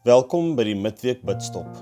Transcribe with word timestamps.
Welkom 0.00 0.54
by 0.56 0.64
die 0.64 0.78
Midweek 0.80 1.18
Bidstop. 1.28 1.74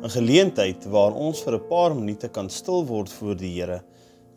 'n 0.00 0.08
Geleentheid 0.08 0.86
waar 0.88 1.12
ons 1.12 1.42
vir 1.44 1.56
'n 1.56 1.66
paar 1.68 1.94
minute 1.94 2.28
kan 2.32 2.48
stil 2.48 2.86
word 2.88 3.12
voor 3.12 3.36
die 3.36 3.50
Here 3.52 3.82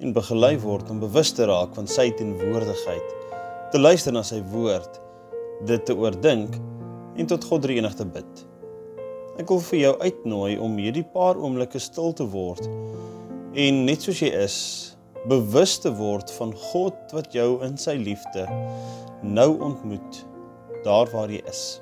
en 0.01 0.11
begelei 0.11 0.57
word 0.59 0.89
om 0.91 0.99
bewus 0.99 1.31
te 1.31 1.45
raak 1.45 1.71
van 1.75 1.87
sy 1.87 2.09
teenwoordigheid, 2.11 3.15
te 3.71 3.79
luister 3.79 4.11
na 4.11 4.23
sy 4.23 4.41
woord, 4.51 4.99
dit 5.65 5.85
te 5.85 5.95
oordink 5.95 6.59
en 7.15 7.25
tot 7.25 7.43
God 7.43 7.61
drie 7.61 7.77
enig 7.77 7.95
te 7.95 8.05
bid. 8.05 8.45
Ek 9.39 9.47
wil 9.47 9.63
vir 9.71 9.79
jou 9.79 9.95
uitnooi 9.99 10.59
om 10.59 10.77
hierdie 10.77 11.07
paar 11.07 11.39
oomblikke 11.39 11.79
stil 11.79 12.11
te 12.11 12.27
word 12.27 12.67
en 13.55 13.85
net 13.85 14.01
soos 14.01 14.19
jy 14.19 14.35
is, 14.35 14.97
bewus 15.27 15.79
te 15.79 15.95
word 15.95 16.29
van 16.31 16.51
God 16.51 17.15
wat 17.15 17.31
jou 17.31 17.63
in 17.63 17.77
sy 17.77 17.95
liefde 17.95 18.49
nou 19.23 19.55
ontmoet 19.63 20.25
daar 20.83 21.07
waar 21.15 21.31
jy 21.31 21.39
is. 21.47 21.79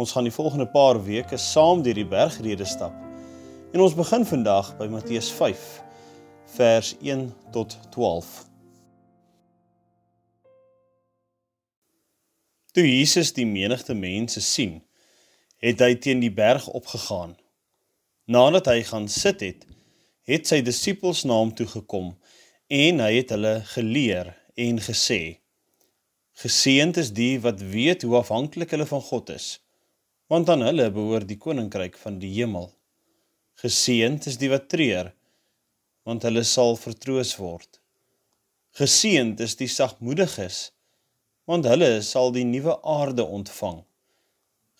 Ons 0.00 0.12
gaan 0.12 0.24
die 0.24 0.32
volgende 0.32 0.64
paar 0.66 0.96
weke 1.04 1.36
saam 1.36 1.82
deur 1.84 1.98
die 1.98 2.08
bergrede 2.08 2.64
stap. 2.64 2.94
En 3.72 3.82
ons 3.84 3.94
begin 3.94 4.24
vandag 4.24 4.70
by 4.78 4.86
Matteus 4.88 5.28
5 5.36 5.66
vers 6.54 6.94
1 7.04 7.26
tot 7.52 7.76
12. 7.92 8.30
Toe 12.72 12.86
Jesus 12.86 13.34
die 13.36 13.44
menigte 13.44 13.92
mense 13.94 14.40
sien, 14.40 14.78
het 15.60 15.84
hy 15.84 15.92
teen 16.00 16.24
die 16.24 16.32
berg 16.32 16.70
opgegaan. 16.72 17.36
Nadat 18.24 18.72
hy 18.72 18.80
gaan 18.88 19.08
sit 19.12 19.44
het, 19.44 19.68
het 20.24 20.48
sy 20.48 20.62
disippels 20.64 21.26
na 21.28 21.42
hom 21.44 21.52
toe 21.52 21.68
gekom 21.68 22.14
en 22.72 23.04
hy 23.04 23.16
het 23.20 23.34
hulle 23.36 23.58
geleer 23.76 24.32
en 24.56 24.80
gesê: 24.80 25.42
Geseënd 26.40 27.04
is 27.04 27.12
die 27.12 27.34
wat 27.44 27.60
weet 27.60 28.08
hoe 28.08 28.22
afhanklik 28.24 28.72
hulle 28.72 28.88
van 28.88 29.04
God 29.04 29.36
is 29.36 29.58
want 30.30 30.50
aan 30.52 30.62
hulle 30.62 30.86
behoort 30.94 31.26
die 31.26 31.38
koninkryk 31.42 31.96
van 31.98 32.20
die 32.22 32.30
hemel. 32.36 32.68
Geseënd 33.58 34.28
is 34.30 34.38
die 34.38 34.50
wat 34.52 34.68
treur, 34.70 35.10
want 36.06 36.22
hulle 36.26 36.44
sal 36.46 36.76
vertroos 36.78 37.34
word. 37.40 37.80
Geseënd 38.78 39.42
is 39.42 39.56
die 39.58 39.68
sagmoediges, 39.68 40.68
want 41.50 41.66
hulle 41.66 41.96
sal 42.06 42.30
die 42.36 42.46
nuwe 42.46 42.76
aarde 42.86 43.26
ontvang. 43.26 43.82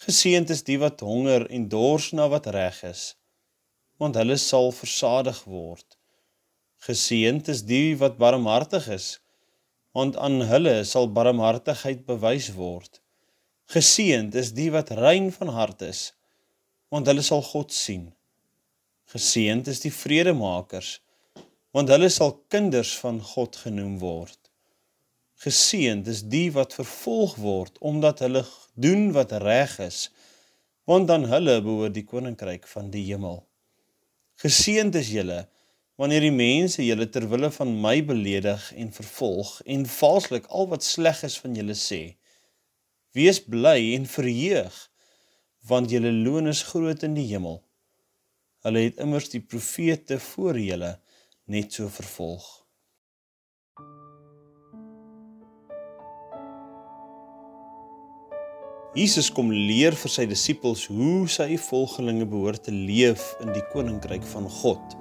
Geseënd 0.06 0.54
is 0.54 0.62
die 0.70 0.78
wat 0.80 1.02
honger 1.02 1.48
en 1.50 1.66
dors 1.74 2.12
na 2.14 2.28
wat 2.30 2.46
reg 2.54 2.78
is, 2.86 3.02
want 3.98 4.16
hulle 4.22 4.38
sal 4.38 4.70
versadig 4.72 5.42
word. 5.50 5.98
Geseënd 6.86 7.50
is 7.52 7.66
die 7.66 7.98
wat 7.98 8.22
barmhartig 8.22 8.86
is, 8.94 9.12
want 9.98 10.14
aan 10.16 10.46
hulle 10.46 10.78
sal 10.86 11.10
barmhartigheid 11.10 12.06
bewys 12.06 12.52
word. 12.54 12.99
Geseënd 13.70 14.34
is 14.34 14.48
die 14.50 14.66
wat 14.74 14.88
rein 14.98 15.28
van 15.30 15.52
hart 15.54 15.84
is, 15.86 15.98
want 16.90 17.06
hulle 17.06 17.22
sal 17.22 17.44
God 17.46 17.70
sien. 17.70 18.08
Geseënd 19.12 19.70
is 19.70 19.84
die 19.84 19.92
vredemakers, 19.94 20.96
want 21.70 21.92
hulle 21.94 22.08
sal 22.10 22.32
kinders 22.50 22.96
van 22.98 23.20
God 23.22 23.60
genoem 23.62 24.00
word. 24.02 24.50
Geseënd 25.44 26.10
is 26.10 26.24
die 26.26 26.48
wat 26.56 26.74
vervolg 26.80 27.36
word 27.38 27.78
omdat 27.78 28.24
hulle 28.26 28.42
doen 28.74 29.12
wat 29.14 29.38
reg 29.38 29.78
is, 29.86 30.08
want 30.90 31.14
aan 31.14 31.30
hulle 31.30 31.60
behoort 31.62 31.94
die 31.94 32.08
koninkryk 32.10 32.66
van 32.74 32.90
die 32.90 33.06
hemel. 33.12 33.44
Geseënd 34.42 34.98
is 34.98 35.14
julle 35.14 35.44
wanneer 35.94 36.26
die 36.26 36.34
mense 36.34 36.82
julle 36.82 37.06
ter 37.06 37.30
wille 37.30 37.54
van 37.54 37.78
my 37.86 38.00
beledig 38.02 38.72
en 38.74 38.90
vervolg 38.98 39.60
en 39.62 39.86
valslik 39.86 40.50
al 40.50 40.66
wat 40.74 40.82
sleg 40.82 41.22
is 41.30 41.38
van 41.38 41.54
julle 41.54 41.78
sê. 41.78 42.16
Wees 43.10 43.40
bly 43.42 43.96
en 43.96 44.04
verheug, 44.06 44.74
want 45.66 45.90
julle 45.90 46.12
loon 46.14 46.46
is 46.46 46.62
groot 46.68 47.02
in 47.02 47.16
die 47.16 47.26
hemel. 47.32 47.56
Hulle 48.62 48.84
het 48.84 49.00
immers 49.02 49.26
die 49.32 49.40
profete 49.42 50.20
voor 50.22 50.58
julle 50.62 50.92
net 51.50 51.74
so 51.74 51.90
vervolg. 51.90 52.44
Jesus 58.94 59.32
kom 59.34 59.50
leer 59.50 59.94
vir 59.98 60.14
sy 60.14 60.28
disippels 60.30 60.86
hoe 60.90 61.26
sy 61.30 61.58
volgelinge 61.66 62.28
behoort 62.30 62.68
te 62.68 62.74
leef 62.74 63.26
in 63.42 63.50
die 63.54 63.64
koninkryk 63.74 64.22
van 64.36 64.46
God. 64.60 64.96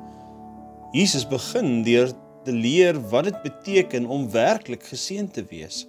Jesus 0.98 1.30
begin 1.30 1.84
deur 1.86 2.10
te 2.46 2.58
leer 2.58 2.98
wat 3.14 3.30
dit 3.30 3.40
beteken 3.46 4.10
om 4.10 4.30
werklik 4.34 4.90
geseën 4.90 5.30
te 5.30 5.46
wees. 5.54 5.86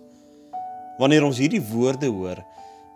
Wanneer 1.00 1.24
ons 1.24 1.38
hierdie 1.40 1.62
woorde 1.64 2.10
hoor, 2.12 2.42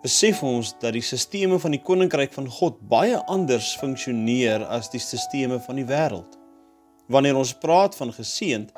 besef 0.04 0.42
ons 0.44 0.74
dat 0.82 0.92
die 0.92 1.04
sisteme 1.04 1.56
van 1.60 1.72
die 1.72 1.80
koninkryk 1.80 2.34
van 2.36 2.50
God 2.52 2.76
baie 2.90 3.16
anders 3.32 3.70
funksioneer 3.80 4.66
as 4.68 4.90
die 4.92 5.00
sisteme 5.00 5.56
van 5.64 5.80
die 5.80 5.86
wêreld. 5.88 6.36
Wanneer 7.08 7.40
ons 7.40 7.54
praat 7.62 7.96
van 7.96 8.12
geseënd, 8.12 8.74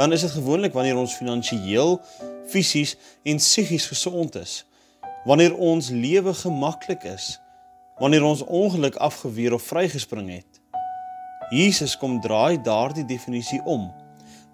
dan 0.00 0.16
is 0.16 0.24
dit 0.24 0.32
gewoonlik 0.38 0.72
wanneer 0.72 0.96
ons 0.96 1.18
finansiëel, 1.20 1.98
fisies 2.48 2.96
en 3.28 3.42
psigies 3.42 3.90
gesond 3.92 4.40
is. 4.40 4.62
Wanneer 5.28 5.52
ons 5.52 5.92
lewe 5.92 6.32
gemaklik 6.40 7.04
is, 7.12 7.36
wanneer 8.00 8.24
ons 8.24 8.40
ongeluk 8.48 8.96
afgeweer 9.04 9.52
of 9.52 9.68
vrygespring 9.68 10.32
het. 10.32 10.62
Jesus 11.52 11.92
kom 12.00 12.22
draai 12.24 12.56
daardie 12.64 13.04
definisie 13.04 13.60
om. 13.68 13.90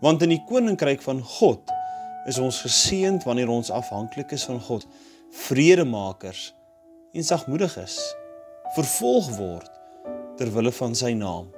Want 0.02 0.26
in 0.26 0.34
die 0.34 0.44
koninkryk 0.50 1.06
van 1.06 1.22
God 1.38 1.70
is 2.28 2.38
ons 2.42 2.60
geseënd 2.60 3.24
wanneer 3.24 3.48
ons 3.48 3.70
afhanklik 3.72 4.34
is 4.36 4.44
van 4.48 4.60
God, 4.60 4.84
vredemakers 5.48 6.50
en 7.16 7.24
sagmoediges, 7.24 7.96
vervolg 8.76 9.30
word 9.38 9.72
ter 10.36 10.52
wille 10.52 10.72
van 10.76 10.94
sy 10.98 11.14
naam. 11.16 11.48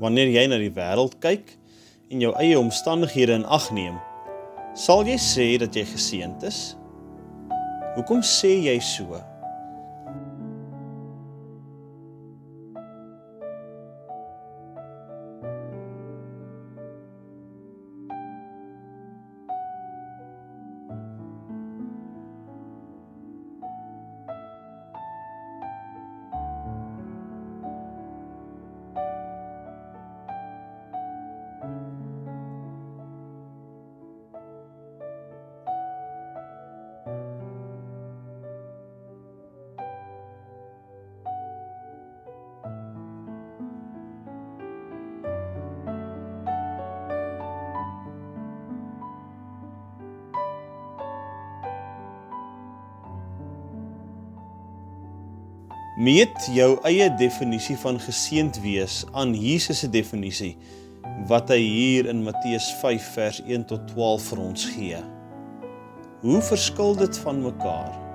Wanneer 0.00 0.32
jy 0.32 0.48
na 0.48 0.58
die 0.60 0.72
wêreld 0.72 1.18
kyk 1.24 1.52
en 2.12 2.24
jou 2.24 2.32
eie 2.40 2.56
omstandighede 2.58 3.36
in 3.40 3.46
ag 3.52 3.68
neem, 3.76 3.96
sal 4.76 5.04
jy 5.08 5.16
sê 5.20 5.46
dat 5.60 5.76
jy 5.76 5.84
geseënd 5.88 6.44
is? 6.48 6.60
Hoekom 7.96 8.24
sê 8.24 8.56
jy 8.66 8.76
so? 8.84 9.20
Meet 55.96 56.50
jou 56.52 56.74
eie 56.84 57.06
definisie 57.16 57.78
van 57.80 57.96
geseënd 57.96 58.58
wees 58.60 58.98
aan 59.16 59.30
Jesus 59.32 59.78
se 59.80 59.88
definisie 59.88 60.58
wat 61.30 61.48
hy 61.48 61.56
hier 61.62 62.10
in 62.12 62.20
Matteus 62.26 62.66
5 62.82 63.06
vers 63.14 63.38
1 63.46 63.64
tot 63.70 63.86
12 63.94 64.26
vir 64.28 64.42
ons 64.44 64.66
gee. 64.74 64.98
Hoe 66.20 66.42
verskil 66.44 66.98
dit 67.00 67.18
van 67.24 67.40
mekaar? 67.46 68.05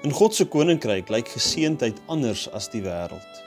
In 0.00 0.14
God 0.16 0.32
se 0.32 0.46
koninkryk 0.48 1.10
lyk 1.12 1.28
geseëndheid 1.28 1.98
anders 2.08 2.46
as 2.56 2.70
die 2.72 2.80
wêreld. 2.80 3.40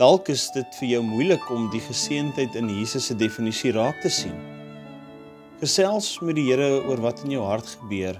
Dalk 0.00 0.30
is 0.32 0.46
dit 0.54 0.78
vir 0.78 0.88
jou 0.94 1.02
moeilik 1.04 1.44
om 1.52 1.66
die 1.74 1.82
geseëndheid 1.84 2.56
in 2.56 2.70
Jesus 2.72 3.10
se 3.10 3.16
definisie 3.20 3.74
raak 3.76 4.00
te 4.00 4.08
sien. 4.08 4.38
Gesels 5.60 6.08
met 6.24 6.38
die 6.40 6.46
Here 6.48 6.78
oor 6.88 7.04
wat 7.04 7.20
in 7.26 7.36
jou 7.36 7.44
hart 7.44 7.68
gebeur 7.82 8.16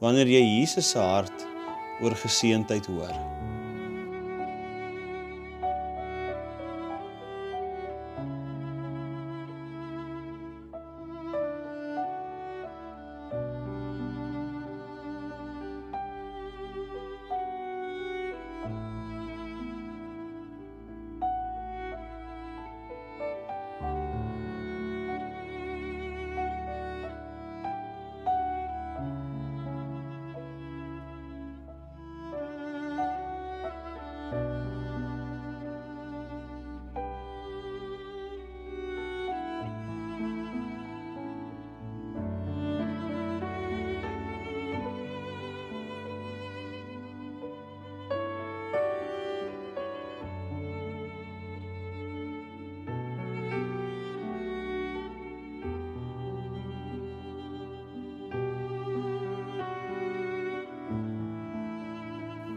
wanneer 0.00 0.30
jy 0.30 0.40
Jesus 0.46 0.94
se 0.94 1.02
hart 1.02 1.44
oor 2.00 2.16
geseëndheid 2.16 2.88
hoor. 2.88 3.12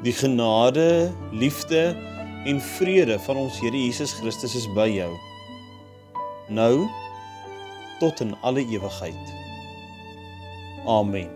Die 0.01 0.13
genade, 0.13 1.11
liefde 1.31 1.95
en 2.45 2.61
vrede 2.61 3.19
van 3.19 3.35
ons 3.35 3.59
Here 3.61 3.77
Jesus 3.77 4.13
Christus 4.17 4.55
is 4.55 4.65
by 4.73 4.87
jou. 4.89 5.11
Nou 6.49 6.87
tot 8.01 8.19
in 8.25 8.33
alle 8.41 8.65
ewigheid. 8.65 9.35
Amen. 10.89 11.29